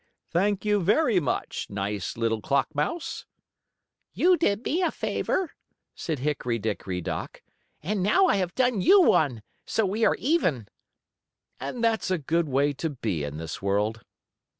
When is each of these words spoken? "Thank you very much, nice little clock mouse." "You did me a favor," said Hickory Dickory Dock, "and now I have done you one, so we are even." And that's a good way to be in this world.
"Thank 0.31 0.65
you 0.65 0.81
very 0.81 1.19
much, 1.19 1.67
nice 1.69 2.17
little 2.17 2.41
clock 2.41 2.73
mouse." 2.73 3.27
"You 4.13 4.35
did 4.35 4.65
me 4.65 4.81
a 4.81 4.89
favor," 4.89 5.51
said 5.93 6.17
Hickory 6.17 6.57
Dickory 6.57 7.01
Dock, 7.01 7.43
"and 7.83 8.01
now 8.01 8.25
I 8.25 8.37
have 8.37 8.55
done 8.55 8.81
you 8.81 8.99
one, 9.03 9.43
so 9.63 9.85
we 9.85 10.03
are 10.03 10.15
even." 10.15 10.67
And 11.59 11.83
that's 11.83 12.09
a 12.09 12.17
good 12.17 12.49
way 12.49 12.73
to 12.81 12.89
be 12.89 13.23
in 13.23 13.37
this 13.37 13.61
world. 13.61 14.01